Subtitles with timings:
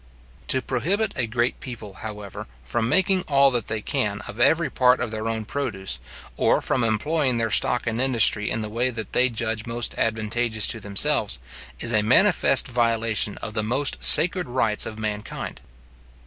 [0.47, 4.99] To prohibit a great people, however, from making all that they can of every part
[4.99, 5.99] of their own produce,
[6.37, 10.65] or from employing their stock and industry in the way that they judge most advantageous
[10.69, 11.37] to themselves,
[11.79, 15.61] is a manifest violation of the most sacred rights of mankind.